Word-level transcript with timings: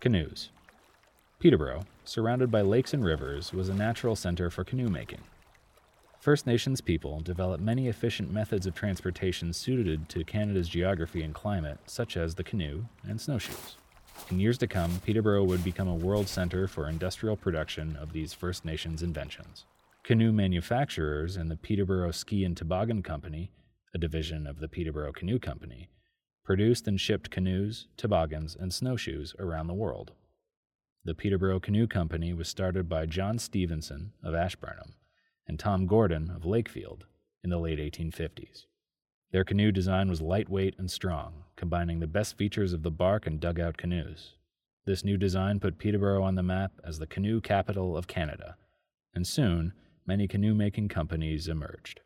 Canoes. 0.00 0.50
Peterborough, 1.40 1.84
surrounded 2.04 2.52
by 2.52 2.60
lakes 2.60 2.94
and 2.94 3.04
rivers, 3.04 3.52
was 3.52 3.68
a 3.68 3.74
natural 3.74 4.14
center 4.14 4.48
for 4.48 4.62
canoe 4.62 4.88
making. 4.88 5.22
First 6.20 6.46
Nations 6.46 6.80
people 6.80 7.18
developed 7.18 7.64
many 7.64 7.88
efficient 7.88 8.30
methods 8.30 8.64
of 8.64 8.76
transportation 8.76 9.52
suited 9.52 10.08
to 10.10 10.22
Canada's 10.22 10.68
geography 10.68 11.22
and 11.22 11.34
climate, 11.34 11.78
such 11.86 12.16
as 12.16 12.36
the 12.36 12.44
canoe 12.44 12.84
and 13.02 13.20
snowshoes. 13.20 13.76
In 14.30 14.38
years 14.38 14.58
to 14.58 14.68
come, 14.68 15.00
Peterborough 15.04 15.42
would 15.42 15.64
become 15.64 15.88
a 15.88 15.94
world 15.96 16.28
center 16.28 16.68
for 16.68 16.88
industrial 16.88 17.36
production 17.36 17.96
of 17.96 18.12
these 18.12 18.32
First 18.32 18.64
Nations 18.64 19.02
inventions. 19.02 19.64
Canoe 20.04 20.30
manufacturers 20.30 21.34
and 21.34 21.50
the 21.50 21.56
Peterborough 21.56 22.12
Ski 22.12 22.44
and 22.44 22.56
Toboggan 22.56 23.02
Company, 23.02 23.50
a 23.92 23.98
division 23.98 24.46
of 24.46 24.60
the 24.60 24.68
Peterborough 24.68 25.12
Canoe 25.12 25.40
Company, 25.40 25.88
produced 26.48 26.88
and 26.88 26.98
shipped 26.98 27.30
canoes, 27.30 27.88
toboggans, 27.98 28.56
and 28.58 28.72
snowshoes 28.72 29.34
around 29.38 29.66
the 29.66 29.74
world. 29.74 30.12
The 31.04 31.14
Peterborough 31.14 31.60
Canoe 31.60 31.86
Company 31.86 32.32
was 32.32 32.48
started 32.48 32.88
by 32.88 33.04
John 33.04 33.38
Stephenson 33.38 34.12
of 34.22 34.34
Ashburnham 34.34 34.94
and 35.46 35.58
Tom 35.58 35.86
Gordon 35.86 36.30
of 36.34 36.44
Lakefield 36.44 37.02
in 37.44 37.50
the 37.50 37.58
late 37.58 37.78
1850s. 37.78 38.64
Their 39.30 39.44
canoe 39.44 39.70
design 39.70 40.08
was 40.08 40.22
lightweight 40.22 40.74
and 40.78 40.90
strong, 40.90 41.44
combining 41.54 42.00
the 42.00 42.06
best 42.06 42.38
features 42.38 42.72
of 42.72 42.82
the 42.82 42.90
bark 42.90 43.26
and 43.26 43.38
dugout 43.38 43.76
canoes. 43.76 44.32
This 44.86 45.04
new 45.04 45.18
design 45.18 45.60
put 45.60 45.76
Peterborough 45.76 46.22
on 46.22 46.36
the 46.36 46.42
map 46.42 46.72
as 46.82 46.98
the 46.98 47.06
canoe 47.06 47.42
capital 47.42 47.94
of 47.94 48.06
Canada, 48.06 48.56
and 49.14 49.26
soon 49.26 49.74
many 50.06 50.26
canoe 50.26 50.54
making 50.54 50.88
companies 50.88 51.46
emerged. 51.46 52.00